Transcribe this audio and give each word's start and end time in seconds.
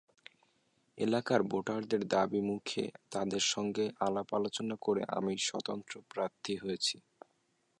এলাকার 0.97 1.41
ভোটারদের 1.43 2.01
দাবির 2.07 2.43
মুখে, 2.43 2.83
তাঁদের 3.11 3.43
সঙ্গে 3.47 3.85
আলাপ-আলোচনা 3.99 4.75
করে 4.81 5.01
আমি 5.09 5.33
স্বতন্ত্র 5.39 5.93
প্রার্থী 6.09 6.53
হয়েছি। 6.57 6.95